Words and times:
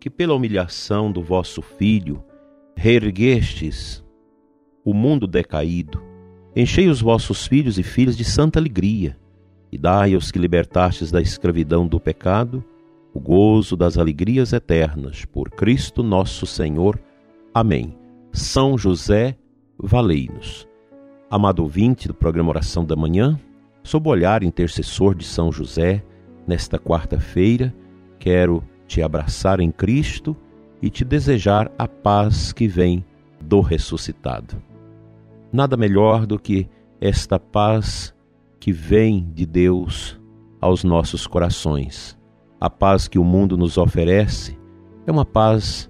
que 0.00 0.10
pela 0.10 0.34
humilhação 0.34 1.12
do 1.12 1.22
vosso 1.22 1.62
Filho 1.62 2.24
reerguestes 2.74 4.02
o 4.84 4.94
mundo 4.94 5.26
decaído, 5.26 6.02
enchei 6.56 6.88
os 6.88 7.00
vossos 7.00 7.46
filhos 7.46 7.78
e 7.78 7.82
filhas 7.82 8.16
de 8.16 8.24
santa 8.24 8.58
alegria, 8.58 9.16
e 9.70 9.78
dai 9.78 10.14
aos 10.14 10.32
que 10.32 10.38
libertastes 10.38 11.12
da 11.12 11.20
escravidão 11.20 11.86
do 11.86 12.00
pecado 12.00 12.64
o 13.12 13.20
gozo 13.20 13.76
das 13.76 13.98
alegrias 13.98 14.52
eternas, 14.52 15.24
por 15.24 15.50
Cristo 15.50 16.02
nosso 16.02 16.46
Senhor. 16.46 16.98
Amém. 17.52 17.96
São 18.32 18.78
José, 18.78 19.36
valei-nos. 19.78 20.66
Amado 21.28 21.60
ouvinte 21.60 22.08
do 22.08 22.14
programa 22.14 22.50
Oração 22.50 22.84
da 22.84 22.96
Manhã, 22.96 23.38
Sob 23.82 24.08
o 24.08 24.12
olhar 24.12 24.42
intercessor 24.42 25.14
de 25.14 25.24
São 25.24 25.50
José, 25.50 26.04
nesta 26.46 26.78
quarta-feira, 26.78 27.74
quero 28.18 28.62
te 28.90 29.00
abraçar 29.00 29.60
em 29.60 29.70
Cristo 29.70 30.36
e 30.82 30.90
te 30.90 31.04
desejar 31.04 31.70
a 31.78 31.86
paz 31.86 32.52
que 32.52 32.66
vem 32.66 33.04
do 33.40 33.60
ressuscitado. 33.60 34.60
Nada 35.52 35.76
melhor 35.76 36.26
do 36.26 36.40
que 36.40 36.68
esta 37.00 37.38
paz 37.38 38.12
que 38.58 38.72
vem 38.72 39.30
de 39.32 39.46
Deus 39.46 40.20
aos 40.60 40.82
nossos 40.82 41.24
corações. 41.24 42.18
A 42.60 42.68
paz 42.68 43.06
que 43.06 43.16
o 43.16 43.22
mundo 43.22 43.56
nos 43.56 43.78
oferece 43.78 44.58
é 45.06 45.12
uma 45.12 45.24
paz 45.24 45.88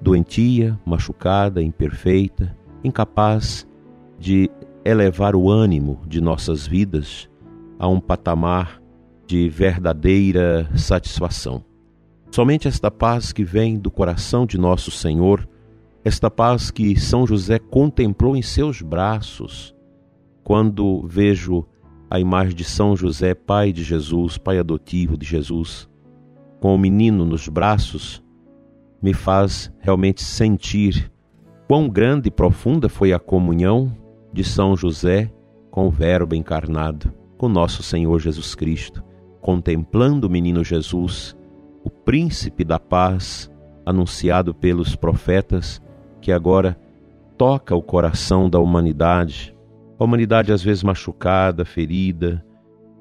doentia, 0.00 0.78
machucada, 0.86 1.60
imperfeita, 1.60 2.56
incapaz 2.84 3.66
de 4.20 4.48
elevar 4.84 5.34
o 5.34 5.50
ânimo 5.50 6.00
de 6.06 6.20
nossas 6.20 6.64
vidas 6.64 7.28
a 7.76 7.88
um 7.88 7.98
patamar 7.98 8.80
de 9.26 9.48
verdadeira 9.48 10.70
satisfação. 10.76 11.64
Somente 12.30 12.68
esta 12.68 12.90
paz 12.90 13.32
que 13.32 13.44
vem 13.44 13.78
do 13.78 13.90
coração 13.90 14.44
de 14.44 14.58
nosso 14.58 14.90
Senhor, 14.90 15.48
esta 16.04 16.30
paz 16.30 16.70
que 16.70 16.98
São 16.98 17.26
José 17.26 17.58
contemplou 17.58 18.36
em 18.36 18.42
seus 18.42 18.82
braços, 18.82 19.74
quando 20.44 21.06
vejo 21.06 21.66
a 22.10 22.20
imagem 22.20 22.54
de 22.54 22.64
São 22.64 22.94
José, 22.94 23.34
pai 23.34 23.72
de 23.72 23.82
Jesus, 23.82 24.38
pai 24.38 24.58
adotivo 24.58 25.16
de 25.16 25.26
Jesus, 25.26 25.88
com 26.60 26.74
o 26.74 26.78
menino 26.78 27.24
nos 27.24 27.48
braços, 27.48 28.22
me 29.02 29.12
faz 29.12 29.72
realmente 29.80 30.22
sentir 30.22 31.10
quão 31.66 31.88
grande 31.88 32.28
e 32.28 32.30
profunda 32.30 32.88
foi 32.88 33.12
a 33.12 33.18
comunhão 33.18 33.92
de 34.32 34.44
São 34.44 34.76
José 34.76 35.32
com 35.70 35.88
o 35.88 35.90
Verbo 35.90 36.34
encarnado, 36.34 37.12
com 37.36 37.48
nosso 37.48 37.82
Senhor 37.82 38.18
Jesus 38.20 38.54
Cristo, 38.54 39.02
contemplando 39.40 40.26
o 40.26 40.30
menino 40.30 40.64
Jesus, 40.64 41.36
o 41.86 41.90
príncipe 41.90 42.64
da 42.64 42.80
paz, 42.80 43.48
anunciado 43.86 44.52
pelos 44.52 44.96
profetas, 44.96 45.80
que 46.20 46.32
agora 46.32 46.76
toca 47.38 47.76
o 47.76 47.80
coração 47.80 48.50
da 48.50 48.58
humanidade, 48.58 49.56
a 49.96 50.02
humanidade 50.02 50.52
às 50.52 50.60
vezes 50.64 50.82
machucada, 50.82 51.64
ferida, 51.64 52.44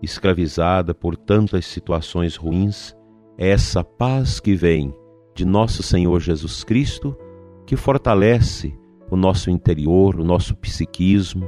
escravizada 0.03 0.94
por 0.94 1.18
tantas 1.18 1.66
situações 1.66 2.35
ruins, 2.35 2.95
é 3.40 3.50
essa 3.50 3.84
paz 3.84 4.40
que 4.40 4.53
vem 4.53 4.94
de 5.34 5.45
nosso 5.45 5.81
Senhor 5.81 6.19
Jesus 6.19 6.63
Cristo 6.63 7.18
que 7.66 7.75
fortalece 7.75 8.78
o 9.09 9.16
nosso 9.16 9.50
interior, 9.50 10.19
o 10.19 10.24
nosso 10.24 10.56
psiquismo, 10.56 11.47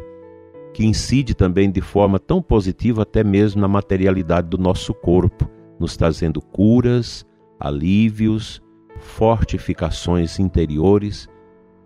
que 0.74 0.84
incide 0.84 1.36
também 1.36 1.70
de 1.70 1.82
forma 1.82 2.18
tão 2.18 2.42
positiva 2.42 3.04
até 3.04 3.24
mesmo 3.24 3.62
na 3.62 3.68
materialidade 3.68 4.48
do 4.48 4.58
nosso 4.58 4.92
corpo, 4.92 5.48
nos 5.80 5.96
trazendo 5.96 6.42
curas, 6.42 7.26
alívios, 7.60 8.62
fortificações 9.00 10.40
interiores, 10.40 11.28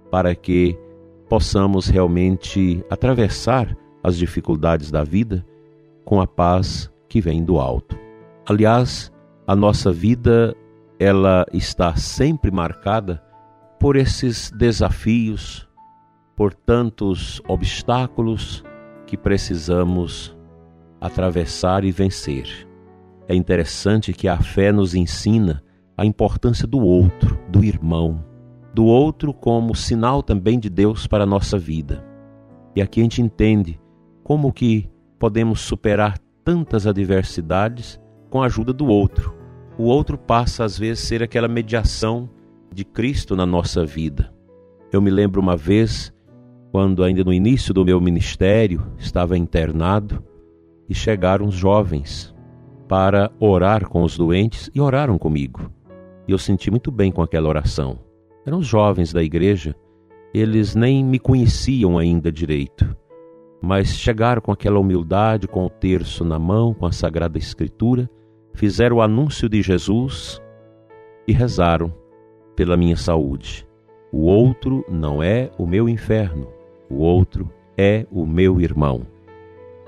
para 0.09 0.35
que 0.35 0.77
possamos 1.29 1.87
realmente 1.87 2.83
atravessar 2.89 3.77
as 4.03 4.17
dificuldades 4.17 4.91
da 4.91 5.03
vida 5.03 5.45
com 6.03 6.19
a 6.19 6.27
paz 6.27 6.91
que 7.07 7.21
vem 7.21 7.43
do 7.43 7.59
alto. 7.59 7.97
Aliás, 8.45 9.11
a 9.47 9.55
nossa 9.55 9.91
vida 9.91 10.55
ela 10.99 11.45
está 11.53 11.95
sempre 11.95 12.51
marcada 12.51 13.23
por 13.79 13.95
esses 13.95 14.51
desafios, 14.51 15.67
por 16.35 16.53
tantos 16.53 17.41
obstáculos 17.47 18.63
que 19.07 19.17
precisamos 19.17 20.37
atravessar 20.99 21.83
e 21.83 21.91
vencer. 21.91 22.70
É 23.31 23.33
interessante 23.33 24.11
que 24.11 24.27
a 24.27 24.41
fé 24.41 24.73
nos 24.73 24.93
ensina 24.93 25.63
a 25.97 26.05
importância 26.05 26.67
do 26.67 26.79
outro, 26.79 27.39
do 27.47 27.63
irmão, 27.63 28.25
do 28.73 28.83
outro 28.83 29.33
como 29.33 29.73
sinal 29.73 30.21
também 30.21 30.59
de 30.59 30.69
Deus 30.69 31.07
para 31.07 31.23
a 31.23 31.25
nossa 31.25 31.57
vida. 31.57 32.05
E 32.75 32.81
aqui 32.81 32.99
a 32.99 33.03
gente 33.03 33.21
entende 33.21 33.79
como 34.21 34.51
que 34.51 34.89
podemos 35.17 35.61
superar 35.61 36.19
tantas 36.43 36.85
adversidades 36.85 37.97
com 38.29 38.43
a 38.43 38.47
ajuda 38.47 38.73
do 38.73 38.87
outro. 38.87 39.33
O 39.77 39.83
outro 39.83 40.17
passa 40.17 40.65
às 40.65 40.77
vezes 40.77 41.01
a 41.01 41.07
ser 41.07 41.23
aquela 41.23 41.47
mediação 41.47 42.29
de 42.69 42.83
Cristo 42.83 43.33
na 43.33 43.45
nossa 43.45 43.85
vida. 43.85 44.29
Eu 44.91 45.01
me 45.01 45.09
lembro 45.09 45.39
uma 45.39 45.55
vez, 45.55 46.13
quando 46.69 47.01
ainda 47.01 47.23
no 47.23 47.31
início 47.31 47.73
do 47.73 47.85
meu 47.85 48.01
ministério, 48.01 48.91
estava 48.97 49.37
internado 49.37 50.21
e 50.89 50.93
chegaram 50.93 51.45
os 51.45 51.55
jovens 51.55 52.30
para 52.91 53.31
orar 53.39 53.87
com 53.87 54.03
os 54.03 54.17
doentes 54.17 54.69
e 54.75 54.81
oraram 54.81 55.17
comigo. 55.17 55.71
E 56.27 56.33
eu 56.33 56.37
senti 56.37 56.69
muito 56.69 56.91
bem 56.91 57.09
com 57.09 57.21
aquela 57.21 57.47
oração. 57.47 57.99
Eram 58.45 58.57
os 58.57 58.67
jovens 58.67 59.13
da 59.13 59.23
igreja, 59.23 59.73
eles 60.33 60.75
nem 60.75 61.01
me 61.01 61.17
conheciam 61.17 61.97
ainda 61.97 62.29
direito, 62.29 62.93
mas 63.61 63.95
chegaram 63.95 64.41
com 64.41 64.51
aquela 64.51 64.77
humildade, 64.77 65.47
com 65.47 65.65
o 65.65 65.69
terço 65.69 66.25
na 66.25 66.37
mão, 66.37 66.73
com 66.73 66.85
a 66.85 66.91
Sagrada 66.91 67.37
Escritura, 67.37 68.09
fizeram 68.53 68.97
o 68.97 69.01
anúncio 69.01 69.47
de 69.47 69.61
Jesus 69.61 70.41
e 71.25 71.31
rezaram 71.31 71.93
pela 72.57 72.75
minha 72.75 72.97
saúde. 72.97 73.65
O 74.11 74.25
outro 74.25 74.83
não 74.89 75.23
é 75.23 75.49
o 75.57 75.65
meu 75.65 75.87
inferno, 75.87 76.49
o 76.89 76.97
outro 76.97 77.49
é 77.77 78.05
o 78.11 78.25
meu 78.25 78.59
irmão. 78.59 79.07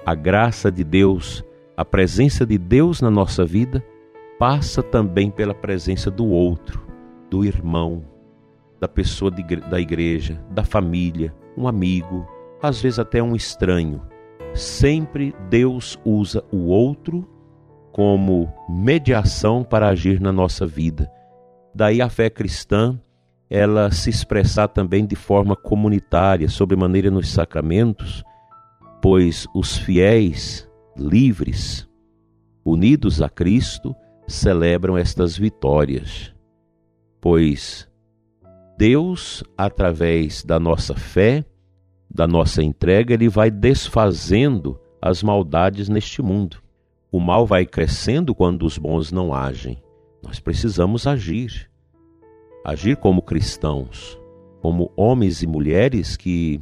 A 0.06 0.16
graça 0.16 0.72
de 0.72 0.86
Deus, 0.86 1.44
a 1.76 1.84
presença 1.84 2.46
de 2.46 2.58
Deus 2.58 3.02
na 3.02 3.10
nossa 3.10 3.46
vida, 3.46 3.84
passa 4.40 4.82
também 4.82 5.30
pela 5.30 5.54
presença 5.54 6.10
do 6.12 6.28
outro, 6.28 6.86
do 7.30 7.44
irmão, 7.44 8.04
da 8.80 8.88
pessoa 8.88 9.32
de, 9.32 9.44
da 9.44 9.80
igreja, 9.80 10.44
da 10.52 10.64
família, 10.64 11.34
um 11.58 11.68
amigo, 11.68 12.28
às 12.62 12.82
vezes 12.82 13.00
até 13.00 13.22
um 13.22 13.36
estranho. 13.36 14.02
Sempre 14.54 15.34
Deus 15.50 16.00
usa 16.06 16.44
o 16.52 16.66
outro 16.68 17.28
como 17.92 18.52
mediação 18.70 19.64
para 19.64 19.88
agir 19.88 20.20
na 20.20 20.32
nossa 20.32 20.66
vida 20.66 21.10
Daí 21.76 22.02
a 22.02 22.10
fé 22.10 22.30
cristã, 22.30 23.00
ela 23.50 23.92
se 23.92 24.10
expressar 24.10 24.68
também 24.68 25.06
de 25.06 25.16
forma 25.16 25.56
comunitária, 25.56 26.48
sobremaneira 26.48 27.10
nos 27.10 27.30
sacramentos, 27.30 28.24
pois 29.02 29.48
os 29.56 29.76
fiéis 29.78 30.70
livres, 30.96 31.88
unidos 32.64 33.22
a 33.22 33.30
Cristo, 33.30 33.96
celebram 34.28 34.98
estas 34.98 35.38
vitórias. 35.38 36.34
Pois 37.20 37.90
Deus, 38.78 39.44
através 39.58 40.44
da 40.44 40.60
nossa 40.60 40.96
fé, 40.96 41.46
da 42.14 42.28
nossa 42.28 42.62
entrega, 42.64 43.14
ele 43.14 43.30
vai 43.30 43.50
desfazendo 43.50 44.80
as 45.02 45.24
maldades 45.24 45.90
neste 45.90 46.22
mundo. 46.22 46.58
O 47.12 47.20
mal 47.20 47.46
vai 47.46 47.66
crescendo 47.66 48.34
quando 48.34 48.66
os 48.66 48.78
bons 48.78 49.12
não 49.12 49.34
agem. 49.34 49.82
Nós 50.24 50.40
precisamos 50.40 51.06
agir. 51.06 51.70
Agir 52.66 52.98
como 52.98 53.22
cristãos, 53.22 54.18
como 54.62 54.92
homens 54.96 55.44
e 55.44 55.48
mulheres 55.48 56.16
que 56.16 56.62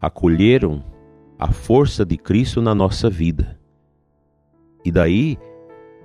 acolheram 0.00 0.84
a 1.42 1.50
força 1.50 2.04
de 2.04 2.16
Cristo 2.16 2.62
na 2.62 2.72
nossa 2.72 3.10
vida. 3.10 3.58
E 4.84 4.92
daí, 4.92 5.36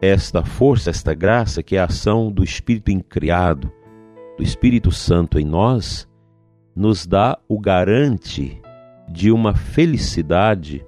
esta 0.01 0.43
força, 0.43 0.89
esta 0.89 1.13
graça, 1.13 1.61
que 1.61 1.75
é 1.75 1.79
a 1.79 1.85
ação 1.85 2.31
do 2.31 2.43
Espírito 2.43 2.89
incriado, 2.89 3.71
do 4.35 4.41
Espírito 4.41 4.91
Santo 4.91 5.39
em 5.39 5.45
nós, 5.45 6.07
nos 6.75 7.05
dá 7.05 7.37
o 7.47 7.59
garante 7.59 8.59
de 9.07 9.31
uma 9.31 9.53
felicidade 9.53 10.83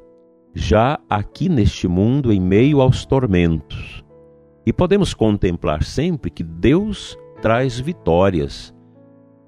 já 0.55 0.99
aqui 1.07 1.47
neste 1.47 1.87
mundo 1.87 2.33
em 2.33 2.41
meio 2.41 2.81
aos 2.81 3.05
tormentos. 3.05 4.03
E 4.65 4.73
podemos 4.73 5.13
contemplar 5.13 5.83
sempre 5.83 6.31
que 6.31 6.43
Deus 6.43 7.15
traz 7.39 7.79
vitórias 7.79 8.73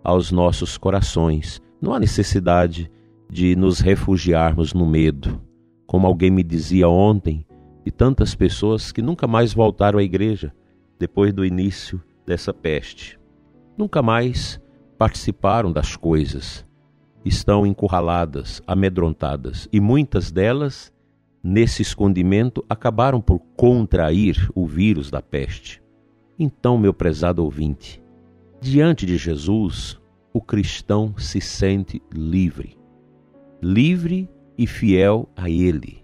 aos 0.03 0.31
nossos 0.31 0.77
corações. 0.77 1.59
Não 1.81 1.91
há 1.91 1.99
necessidade 1.99 2.89
de 3.31 3.55
nos 3.55 3.79
refugiarmos 3.79 4.73
no 4.73 4.85
medo. 4.85 5.41
Como 5.87 6.05
alguém 6.05 6.29
me 6.29 6.43
dizia 6.43 6.89
ontem, 6.89 7.45
e 7.85 7.89
tantas 7.89 8.35
pessoas 8.35 8.91
que 8.91 9.01
nunca 9.01 9.25
mais 9.25 9.53
voltaram 9.53 9.99
à 9.99 10.03
igreja 10.03 10.53
depois 10.99 11.33
do 11.33 11.45
início 11.45 12.03
dessa 12.25 12.53
peste. 12.53 13.17
Nunca 13.77 14.01
mais 14.01 14.61
participaram 14.97 15.71
das 15.71 15.95
coisas. 15.95 16.67
Estão 17.23 17.65
encurraladas, 17.65 18.61
amedrontadas, 18.67 19.65
e 19.71 19.79
muitas 19.79 20.29
delas, 20.29 20.91
nesse 21.41 21.81
escondimento, 21.81 22.65
acabaram 22.67 23.21
por 23.21 23.39
contrair 23.55 24.51
o 24.53 24.67
vírus 24.67 25.09
da 25.09 25.21
peste. 25.21 25.81
Então, 26.37 26.77
meu 26.77 26.93
prezado 26.93 27.45
ouvinte, 27.45 28.03
diante 28.59 29.05
de 29.05 29.15
Jesus, 29.15 29.97
o 30.33 30.41
cristão 30.41 31.17
se 31.17 31.39
sente 31.39 32.01
livre. 32.13 32.80
Livre 33.61 34.27
e 34.57 34.65
fiel 34.65 35.29
a 35.35 35.47
Ele. 35.47 36.03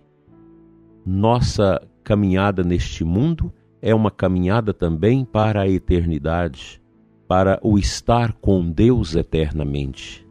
Nossa 1.04 1.82
caminhada 2.04 2.64
neste 2.64 3.04
mundo 3.04 3.52
é 3.82 3.96
uma 3.96 4.12
caminhada 4.12 4.74
também 4.74 5.26
para 5.26 5.62
a 5.62 5.68
eternidade, 5.68 6.80
para 7.28 7.60
o 7.64 7.80
estar 7.80 8.34
com 8.34 8.70
Deus 8.70 9.16
eternamente. 9.16 10.28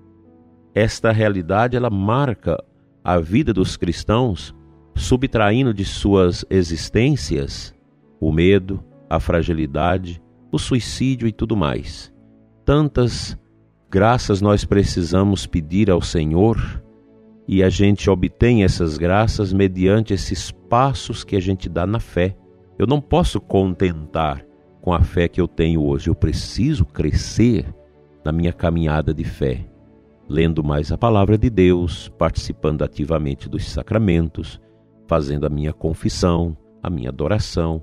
Esta 0.73 1.11
realidade 1.11 1.77
ela 1.77 1.91
marca 1.91 2.63
a 3.03 3.19
vida 3.19 3.53
dos 3.53 3.77
cristãos, 3.77 4.55
subtraindo 4.95 5.75
de 5.75 5.85
suas 5.85 6.45
existências 6.49 7.75
o 8.21 8.31
medo, 8.31 8.85
a 9.11 9.19
fragilidade, 9.19 10.23
o 10.53 10.59
suicídio 10.59 11.27
e 11.27 11.33
tudo 11.33 11.57
mais. 11.57 12.13
Tantas 12.65 13.37
graças 13.91 14.41
nós 14.41 14.65
precisamos 14.65 15.45
pedir 15.45 15.91
ao 15.91 16.01
Senhor 16.01 16.86
e 17.49 17.63
a 17.63 17.69
gente 17.69 18.11
obtém 18.11 18.65
essas 18.65 18.99
graças 18.99 19.53
mediante 19.53 20.13
esses 20.13 20.51
passos 20.51 21.23
que 21.23 21.37
a 21.37 21.41
gente 21.41 21.69
dá 21.69 21.87
na 21.87 22.01
fé. 22.01 22.37
Eu 22.79 22.87
não 22.87 23.01
posso 23.01 23.41
contentar 23.41 24.45
com 24.81 24.93
a 24.93 25.01
fé 25.01 25.29
que 25.29 25.41
eu 25.41 25.49
tenho 25.49 25.83
hoje, 25.83 26.11
eu 26.11 26.15
preciso 26.15 26.85
crescer 26.85 27.67
na 28.25 28.33
minha 28.33 28.53
caminhada 28.53 29.15
de 29.15 29.25
fé, 29.25 29.65
lendo 30.29 30.63
mais 30.63 30.91
a 30.91 30.99
palavra 30.99 31.39
de 31.39 31.49
Deus, 31.49 32.09
participando 32.19 32.83
ativamente 32.83 33.49
dos 33.49 33.69
sacramentos, 33.69 34.61
fazendo 35.07 35.47
a 35.47 35.49
minha 35.49 35.73
confissão, 35.73 36.57
a 36.83 36.91
minha 36.91 37.11
adoração, 37.11 37.83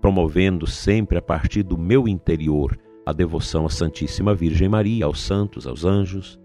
promovendo 0.00 0.66
sempre 0.66 1.16
a 1.16 1.22
partir 1.22 1.62
do 1.62 1.78
meu 1.78 2.06
interior 2.06 2.78
a 3.06 3.12
devoção 3.12 3.66
à 3.66 3.68
Santíssima 3.68 4.34
Virgem 4.34 4.68
Maria, 4.68 5.04
aos 5.04 5.20
santos, 5.20 5.66
aos 5.66 5.84
anjos, 5.84 6.40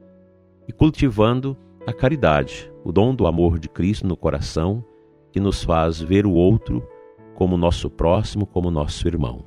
e 0.67 0.73
cultivando 0.73 1.57
a 1.89 1.93
caridade, 1.93 2.71
o 2.83 2.91
dom 2.91 3.15
do 3.15 3.25
amor 3.25 3.57
de 3.57 3.67
Cristo 3.67 4.05
no 4.05 4.15
coração, 4.15 4.85
que 5.31 5.39
nos 5.39 5.63
faz 5.63 5.99
ver 5.99 6.25
o 6.25 6.31
outro 6.31 6.87
como 7.33 7.57
nosso 7.57 7.89
próximo, 7.89 8.45
como 8.45 8.69
nosso 8.69 9.07
irmão. 9.07 9.43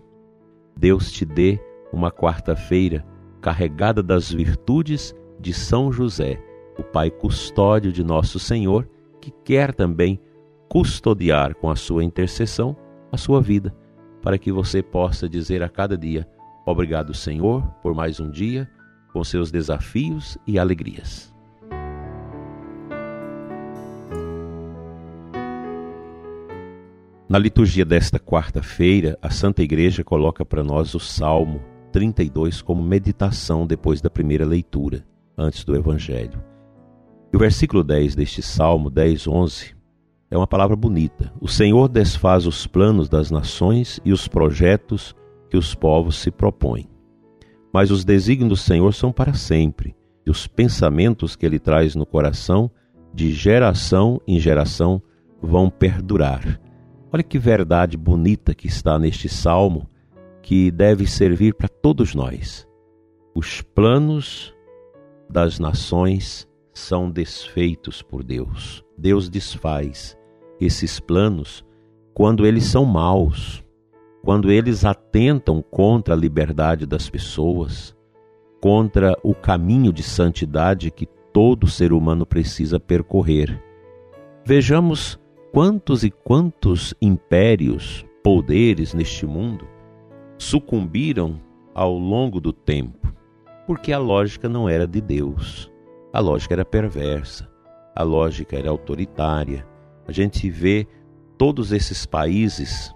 Deus 0.76 1.12
te 1.12 1.24
dê 1.24 1.60
uma 1.92 2.10
quarta-feira 2.10 3.04
carregada 3.40 4.02
das 4.02 4.32
virtudes 4.32 5.14
de 5.38 5.52
São 5.52 5.92
José, 5.92 6.42
o 6.78 6.82
Pai 6.82 7.10
custódio 7.10 7.92
de 7.92 8.02
nosso 8.02 8.38
Senhor, 8.38 8.88
que 9.20 9.30
quer 9.44 9.72
também 9.72 10.20
custodiar 10.68 11.54
com 11.54 11.70
a 11.70 11.76
sua 11.76 12.02
intercessão 12.02 12.76
a 13.12 13.16
sua 13.16 13.40
vida, 13.40 13.72
para 14.22 14.38
que 14.38 14.50
você 14.50 14.82
possa 14.82 15.28
dizer 15.28 15.62
a 15.62 15.68
cada 15.68 15.96
dia: 15.96 16.26
Obrigado, 16.66 17.14
Senhor, 17.14 17.62
por 17.82 17.94
mais 17.94 18.18
um 18.18 18.30
dia, 18.30 18.68
com 19.12 19.22
seus 19.22 19.50
desafios 19.52 20.38
e 20.46 20.58
alegrias. 20.58 21.32
Na 27.32 27.38
liturgia 27.38 27.82
desta 27.82 28.18
quarta-feira, 28.18 29.18
a 29.22 29.30
Santa 29.30 29.62
Igreja 29.62 30.04
coloca 30.04 30.44
para 30.44 30.62
nós 30.62 30.94
o 30.94 31.00
Salmo 31.00 31.62
32 31.90 32.60
como 32.60 32.82
meditação 32.82 33.66
depois 33.66 34.02
da 34.02 34.10
primeira 34.10 34.44
leitura, 34.44 35.02
antes 35.38 35.64
do 35.64 35.74
Evangelho. 35.74 36.44
E 37.32 37.36
o 37.36 37.38
versículo 37.38 37.82
10 37.82 38.14
deste 38.14 38.42
Salmo, 38.42 38.90
10, 38.90 39.26
11, 39.26 39.74
é 40.30 40.36
uma 40.36 40.46
palavra 40.46 40.76
bonita. 40.76 41.32
O 41.40 41.48
Senhor 41.48 41.88
desfaz 41.88 42.46
os 42.46 42.66
planos 42.66 43.08
das 43.08 43.30
nações 43.30 43.98
e 44.04 44.12
os 44.12 44.28
projetos 44.28 45.16
que 45.48 45.56
os 45.56 45.74
povos 45.74 46.16
se 46.16 46.30
propõem. 46.30 46.86
Mas 47.72 47.90
os 47.90 48.04
desígnios 48.04 48.50
do 48.50 48.56
Senhor 48.58 48.92
são 48.92 49.10
para 49.10 49.32
sempre, 49.32 49.96
e 50.26 50.30
os 50.30 50.46
pensamentos 50.46 51.34
que 51.34 51.46
ele 51.46 51.58
traz 51.58 51.94
no 51.94 52.04
coração, 52.04 52.70
de 53.14 53.32
geração 53.32 54.20
em 54.28 54.38
geração, 54.38 55.00
vão 55.40 55.70
perdurar. 55.70 56.60
Olha 57.12 57.22
que 57.22 57.38
verdade 57.38 57.94
bonita 57.98 58.54
que 58.54 58.66
está 58.66 58.98
neste 58.98 59.28
salmo, 59.28 59.86
que 60.40 60.70
deve 60.70 61.06
servir 61.06 61.52
para 61.54 61.68
todos 61.68 62.14
nós. 62.14 62.66
Os 63.34 63.60
planos 63.60 64.54
das 65.28 65.58
nações 65.58 66.48
são 66.72 67.10
desfeitos 67.10 68.00
por 68.00 68.24
Deus. 68.24 68.82
Deus 68.96 69.28
desfaz 69.28 70.16
esses 70.58 70.98
planos 70.98 71.62
quando 72.14 72.46
eles 72.46 72.64
são 72.64 72.86
maus, 72.86 73.62
quando 74.22 74.50
eles 74.50 74.82
atentam 74.82 75.60
contra 75.60 76.14
a 76.14 76.16
liberdade 76.16 76.86
das 76.86 77.10
pessoas, 77.10 77.94
contra 78.58 79.14
o 79.22 79.34
caminho 79.34 79.92
de 79.92 80.02
santidade 80.02 80.90
que 80.90 81.06
todo 81.30 81.66
ser 81.66 81.92
humano 81.92 82.24
precisa 82.24 82.80
percorrer. 82.80 83.62
Vejamos 84.46 85.20
quantos 85.52 86.02
e 86.02 86.10
quantos 86.10 86.94
impérios, 87.00 88.06
poderes 88.24 88.94
neste 88.94 89.26
mundo 89.26 89.68
sucumbiram 90.38 91.38
ao 91.74 91.96
longo 91.98 92.40
do 92.40 92.54
tempo, 92.54 93.12
porque 93.66 93.92
a 93.92 93.98
lógica 93.98 94.48
não 94.48 94.66
era 94.66 94.86
de 94.86 95.00
Deus. 95.00 95.70
A 96.10 96.20
lógica 96.20 96.54
era 96.54 96.64
perversa, 96.64 97.46
a 97.94 98.02
lógica 98.02 98.56
era 98.56 98.70
autoritária. 98.70 99.66
A 100.08 100.12
gente 100.12 100.48
vê 100.48 100.86
todos 101.36 101.70
esses 101.70 102.06
países 102.06 102.94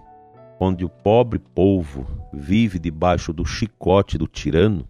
onde 0.59 0.83
o 0.83 0.89
pobre 0.89 1.37
povo 1.37 2.07
vive 2.33 2.79
debaixo 2.79 3.31
do 3.31 3.45
chicote 3.45 4.17
do 4.17 4.27
tirano, 4.27 4.87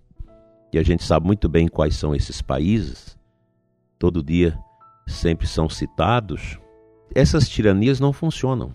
e 0.71 0.79
a 0.79 0.83
gente 0.83 1.03
sabe 1.03 1.25
muito 1.27 1.49
bem 1.49 1.67
quais 1.67 1.97
são 1.97 2.15
esses 2.15 2.41
países, 2.41 3.17
todo 3.99 4.23
dia 4.23 4.57
sempre 5.05 5.45
são 5.45 5.67
citados, 5.67 6.57
essas 7.13 7.47
tiranias 7.47 7.99
não 7.99 8.13
funcionam. 8.13 8.73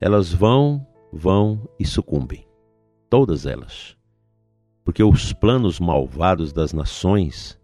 Elas 0.00 0.32
vão, 0.32 0.86
vão 1.12 1.68
e 1.78 1.84
sucumbem. 1.84 2.46
Todas 3.08 3.46
elas. 3.46 3.96
Porque 4.84 5.02
os 5.02 5.32
planos 5.32 5.78
malvados 5.78 6.52
das 6.52 6.72
nações, 6.72 7.58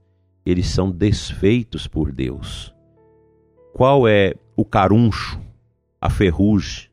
eles 0.44 0.66
são 0.66 0.90
desfeitos 0.90 1.86
por 1.86 2.12
Deus. 2.12 2.74
Qual 3.72 4.08
é 4.08 4.34
o 4.56 4.64
caruncho, 4.64 5.40
a 6.00 6.08
ferrugem, 6.10 6.88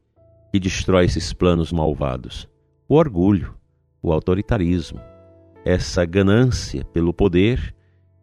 que 0.52 0.60
destrói 0.60 1.06
esses 1.06 1.34
planos 1.34 1.72
malvados? 1.72 2.48
O 2.88 2.96
orgulho, 2.96 3.56
o 4.02 4.12
autoritarismo, 4.12 5.00
essa 5.66 6.06
ganância 6.06 6.84
pelo 6.86 7.14
poder, 7.14 7.74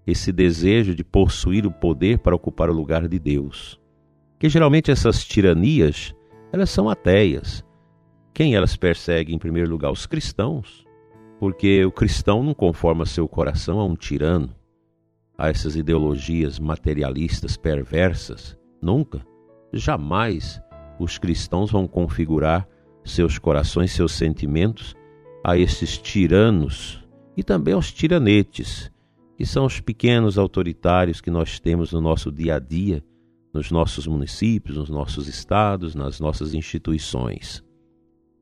esse 0.06 0.30
desejo 0.30 0.94
de 0.94 1.02
possuir 1.02 1.66
o 1.66 1.70
poder 1.70 2.18
para 2.18 2.36
ocupar 2.36 2.68
o 2.68 2.74
lugar 2.74 3.08
de 3.08 3.18
Deus. 3.18 3.79
Que 4.40 4.48
geralmente 4.48 4.90
essas 4.90 5.22
tiranias, 5.22 6.14
elas 6.50 6.70
são 6.70 6.88
ateias. 6.88 7.62
Quem 8.32 8.54
elas 8.54 8.74
perseguem 8.74 9.36
em 9.36 9.38
primeiro 9.38 9.70
lugar? 9.70 9.92
Os 9.92 10.06
cristãos. 10.06 10.86
Porque 11.38 11.84
o 11.84 11.92
cristão 11.92 12.42
não 12.42 12.54
conforma 12.54 13.04
seu 13.04 13.28
coração 13.28 13.78
a 13.78 13.84
um 13.84 13.94
tirano, 13.94 14.48
a 15.36 15.50
essas 15.50 15.76
ideologias 15.76 16.58
materialistas 16.58 17.58
perversas. 17.58 18.56
Nunca, 18.80 19.20
jamais 19.74 20.58
os 20.98 21.18
cristãos 21.18 21.70
vão 21.70 21.86
configurar 21.86 22.66
seus 23.04 23.38
corações, 23.38 23.92
seus 23.92 24.12
sentimentos 24.12 24.96
a 25.44 25.58
esses 25.58 25.98
tiranos 25.98 27.06
e 27.36 27.42
também 27.42 27.74
aos 27.74 27.92
tiranetes, 27.92 28.90
que 29.36 29.44
são 29.44 29.66
os 29.66 29.80
pequenos 29.80 30.38
autoritários 30.38 31.20
que 31.20 31.30
nós 31.30 31.60
temos 31.60 31.92
no 31.92 32.00
nosso 32.00 32.32
dia 32.32 32.56
a 32.56 32.58
dia, 32.58 33.04
nos 33.52 33.70
nossos 33.70 34.06
municípios, 34.06 34.76
nos 34.76 34.88
nossos 34.88 35.28
estados, 35.28 35.94
nas 35.94 36.20
nossas 36.20 36.54
instituições. 36.54 37.64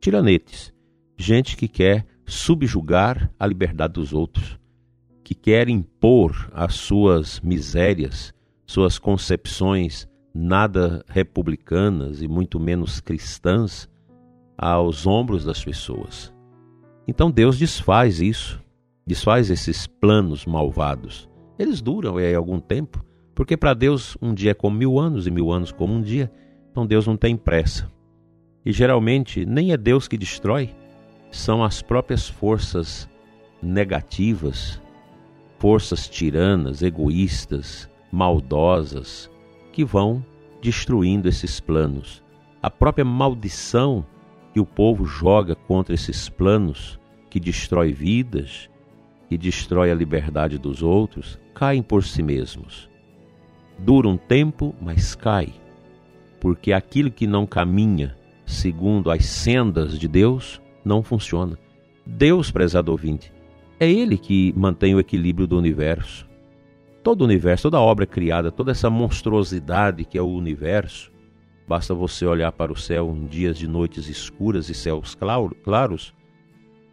Tiranetes, 0.00 0.72
gente 1.16 1.56
que 1.56 1.66
quer 1.66 2.06
subjugar 2.26 3.32
a 3.38 3.46
liberdade 3.46 3.94
dos 3.94 4.12
outros, 4.12 4.58
que 5.24 5.34
quer 5.34 5.68
impor 5.68 6.50
as 6.52 6.74
suas 6.74 7.40
misérias, 7.40 8.32
suas 8.66 8.98
concepções 8.98 10.06
nada 10.34 11.04
republicanas 11.08 12.22
e 12.22 12.28
muito 12.28 12.60
menos 12.60 13.00
cristãs 13.00 13.88
aos 14.56 15.06
ombros 15.06 15.44
das 15.44 15.64
pessoas. 15.64 16.32
Então 17.06 17.30
Deus 17.30 17.58
desfaz 17.58 18.20
isso, 18.20 18.60
desfaz 19.06 19.50
esses 19.50 19.86
planos 19.86 20.44
malvados. 20.44 21.28
Eles 21.58 21.80
duram 21.80 22.18
é, 22.20 22.34
algum 22.34 22.60
tempo, 22.60 23.04
porque 23.38 23.56
para 23.56 23.72
Deus 23.72 24.18
um 24.20 24.34
dia 24.34 24.50
é 24.50 24.54
como 24.54 24.76
mil 24.76 24.98
anos 24.98 25.28
e 25.28 25.30
mil 25.30 25.52
anos 25.52 25.70
como 25.70 25.94
um 25.94 26.02
dia, 26.02 26.28
então 26.72 26.84
Deus 26.84 27.06
não 27.06 27.16
tem 27.16 27.36
pressa. 27.36 27.88
E 28.66 28.72
geralmente 28.72 29.46
nem 29.46 29.70
é 29.70 29.76
Deus 29.76 30.08
que 30.08 30.18
destrói, 30.18 30.74
são 31.30 31.62
as 31.62 31.80
próprias 31.80 32.28
forças 32.28 33.08
negativas, 33.62 34.82
forças 35.56 36.08
tiranas, 36.08 36.82
egoístas, 36.82 37.88
maldosas, 38.10 39.30
que 39.70 39.84
vão 39.84 40.20
destruindo 40.60 41.28
esses 41.28 41.60
planos. 41.60 42.24
A 42.60 42.68
própria 42.68 43.04
maldição 43.04 44.04
que 44.52 44.58
o 44.58 44.66
povo 44.66 45.04
joga 45.04 45.54
contra 45.54 45.94
esses 45.94 46.28
planos, 46.28 46.98
que 47.30 47.38
destrói 47.38 47.92
vidas, 47.92 48.68
que 49.28 49.38
destrói 49.38 49.92
a 49.92 49.94
liberdade 49.94 50.58
dos 50.58 50.82
outros, 50.82 51.38
caem 51.54 51.84
por 51.84 52.02
si 52.02 52.20
mesmos. 52.20 52.88
Dura 53.78 54.08
um 54.08 54.16
tempo, 54.16 54.74
mas 54.80 55.14
cai, 55.14 55.52
porque 56.40 56.72
aquilo 56.72 57.10
que 57.10 57.26
não 57.26 57.46
caminha 57.46 58.16
segundo 58.44 59.10
as 59.10 59.24
sendas 59.26 59.98
de 59.98 60.08
Deus 60.08 60.60
não 60.84 61.02
funciona. 61.02 61.58
Deus, 62.04 62.50
prezado 62.50 62.90
ouvinte, 62.90 63.32
é 63.78 63.88
Ele 63.90 64.16
que 64.16 64.52
mantém 64.56 64.94
o 64.94 65.00
equilíbrio 65.00 65.46
do 65.46 65.56
universo. 65.56 66.26
Todo 67.02 67.22
o 67.22 67.24
universo, 67.24 67.64
toda 67.64 67.76
a 67.76 67.82
obra 67.82 68.06
criada, 68.06 68.50
toda 68.50 68.72
essa 68.72 68.90
monstruosidade 68.90 70.04
que 70.04 70.18
é 70.18 70.22
o 70.22 70.26
universo, 70.26 71.12
basta 71.68 71.94
você 71.94 72.26
olhar 72.26 72.50
para 72.50 72.72
o 72.72 72.76
céu 72.76 73.14
em 73.14 73.26
dias 73.26 73.56
de 73.56 73.68
noites 73.68 74.08
escuras 74.08 74.68
e 74.68 74.74
céus 74.74 75.16
claros, 75.62 76.14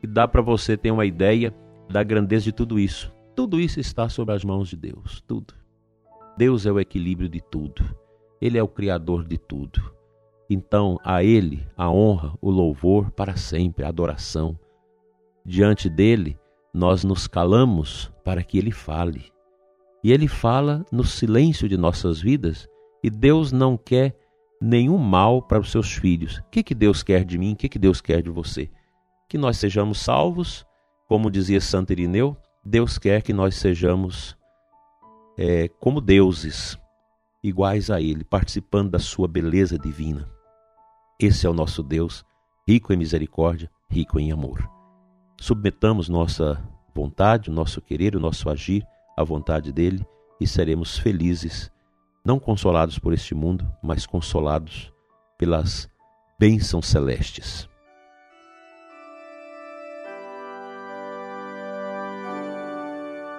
e 0.03 0.07
dá 0.07 0.27
para 0.27 0.41
você 0.41 0.77
ter 0.77 0.91
uma 0.91 1.05
ideia 1.05 1.55
da 1.89 2.03
grandeza 2.03 2.45
de 2.45 2.51
tudo 2.51 2.79
isso. 2.79 3.11
Tudo 3.35 3.59
isso 3.59 3.79
está 3.79 4.07
sob 4.07 4.31
as 4.31 4.43
mãos 4.43 4.69
de 4.69 4.75
Deus, 4.75 5.23
tudo. 5.25 5.53
Deus 6.37 6.65
é 6.65 6.71
o 6.71 6.79
equilíbrio 6.79 7.29
de 7.29 7.41
tudo. 7.41 7.83
Ele 8.41 8.57
é 8.57 8.63
o 8.63 8.67
criador 8.67 9.25
de 9.25 9.37
tudo. 9.37 9.93
Então, 10.49 10.99
a 11.03 11.23
Ele 11.23 11.65
a 11.77 11.89
honra, 11.89 12.33
o 12.41 12.49
louvor 12.49 13.09
para 13.11 13.35
sempre, 13.35 13.85
a 13.85 13.87
adoração. 13.87 14.59
Diante 15.45 15.89
dele, 15.89 16.37
nós 16.73 17.03
nos 17.03 17.25
calamos 17.25 18.11
para 18.23 18.43
que 18.43 18.57
Ele 18.57 18.71
fale. 18.71 19.31
E 20.03 20.11
Ele 20.11 20.27
fala 20.27 20.85
no 20.91 21.03
silêncio 21.03 21.69
de 21.69 21.77
nossas 21.77 22.21
vidas, 22.21 22.67
e 23.01 23.09
Deus 23.09 23.51
não 23.51 23.77
quer 23.77 24.15
nenhum 24.61 24.97
mal 24.97 25.41
para 25.41 25.59
os 25.59 25.71
seus 25.71 25.93
filhos. 25.93 26.39
O 26.39 26.43
que, 26.51 26.63
que 26.63 26.75
Deus 26.75 27.01
quer 27.01 27.23
de 27.23 27.37
mim? 27.37 27.53
O 27.53 27.55
que, 27.55 27.69
que 27.69 27.79
Deus 27.79 28.01
quer 28.01 28.21
de 28.21 28.29
você? 28.29 28.69
Que 29.29 29.37
nós 29.37 29.57
sejamos 29.57 29.99
salvos, 29.99 30.65
como 31.07 31.31
dizia 31.31 31.61
Santo 31.61 31.91
Irineu, 31.91 32.35
Deus 32.63 32.97
quer 32.97 33.21
que 33.21 33.31
nós 33.31 33.55
sejamos 33.55 34.35
é, 35.37 35.67
como 35.79 36.01
deuses, 36.01 36.79
iguais 37.43 37.89
a 37.89 38.01
Ele, 38.01 38.23
participando 38.23 38.91
da 38.91 38.99
Sua 38.99 39.27
beleza 39.27 39.77
divina. 39.77 40.29
Esse 41.19 41.45
é 41.45 41.49
o 41.49 41.53
nosso 41.53 41.83
Deus, 41.83 42.25
rico 42.67 42.91
em 42.91 42.97
misericórdia, 42.97 43.69
rico 43.89 44.19
em 44.19 44.31
amor. 44.31 44.69
Submetamos 45.39 46.09
nossa 46.09 46.61
vontade, 46.93 47.49
o 47.49 47.53
nosso 47.53 47.81
querer, 47.81 48.15
o 48.15 48.19
nosso 48.19 48.49
agir 48.49 48.85
à 49.17 49.23
vontade 49.23 49.71
dele 49.71 50.05
e 50.39 50.47
seremos 50.47 50.97
felizes, 50.97 51.71
não 52.25 52.39
consolados 52.39 52.97
por 52.97 53.13
este 53.13 53.35
mundo, 53.35 53.69
mas 53.83 54.05
consolados 54.05 54.91
pelas 55.37 55.89
bênçãos 56.39 56.87
celestes. 56.87 57.69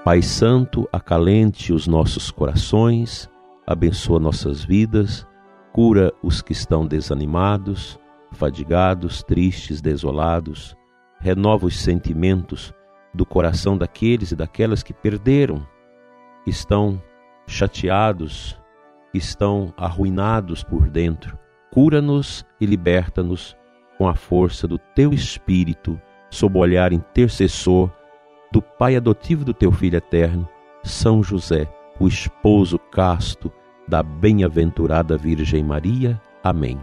Pai 0.06 0.22
Santo, 0.22 0.88
acalente 0.92 1.72
os 1.72 1.88
nossos 1.88 2.30
corações, 2.30 3.28
abençoa 3.66 4.20
nossas 4.20 4.62
vidas 4.62 5.26
Cura 5.72 6.12
os 6.22 6.40
que 6.40 6.52
estão 6.52 6.86
desanimados, 6.86 7.98
fadigados, 8.30 9.24
tristes, 9.24 9.80
desolados. 9.80 10.76
Renova 11.18 11.66
os 11.66 11.76
sentimentos 11.76 12.72
do 13.12 13.26
coração 13.26 13.76
daqueles 13.76 14.30
e 14.30 14.36
daquelas 14.36 14.84
que 14.84 14.94
perderam, 14.94 15.66
estão 16.46 17.02
chateados, 17.44 18.56
estão 19.12 19.74
arruinados 19.76 20.62
por 20.62 20.88
dentro. 20.88 21.36
Cura-nos 21.72 22.46
e 22.60 22.64
liberta-nos 22.64 23.56
com 23.98 24.08
a 24.08 24.14
força 24.14 24.68
do 24.68 24.78
teu 24.78 25.12
Espírito, 25.12 26.00
sob 26.30 26.56
o 26.56 26.60
olhar 26.60 26.92
intercessor 26.92 27.90
do 28.50 28.62
Pai 28.62 28.96
adotivo 28.96 29.44
do 29.44 29.52
teu 29.52 29.70
Filho 29.72 29.96
eterno, 29.96 30.48
São 30.82 31.22
José, 31.22 31.68
o 31.98 32.06
esposo 32.06 32.78
casto 32.78 33.52
da 33.88 34.02
bem-aventurada 34.02 35.16
Virgem 35.16 35.62
Maria. 35.62 36.20
Amém. 36.42 36.78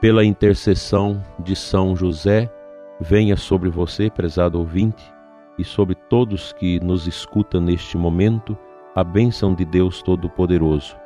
Pela 0.00 0.24
intercessão 0.24 1.22
de 1.38 1.56
São 1.56 1.96
José, 1.96 2.52
venha 3.00 3.36
sobre 3.36 3.70
você, 3.70 4.10
prezado 4.10 4.58
ouvinte, 4.58 5.14
e 5.58 5.64
sobre 5.64 5.94
todos 5.94 6.52
que 6.52 6.78
nos 6.80 7.06
escutam 7.06 7.60
neste 7.60 7.96
momento, 7.96 8.56
a 8.94 9.02
bênção 9.02 9.54
de 9.54 9.64
Deus 9.64 10.02
Todo-Poderoso. 10.02 10.96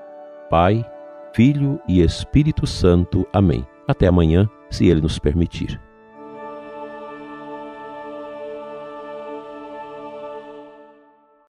Pai, 0.50 0.84
Filho 1.32 1.80
e 1.86 2.02
Espírito 2.02 2.66
Santo. 2.66 3.26
Amém. 3.32 3.64
Até 3.88 4.06
amanhã, 4.06 4.48
se 4.70 4.86
Ele 4.86 5.00
nos 5.00 5.18
permitir. 5.18 5.80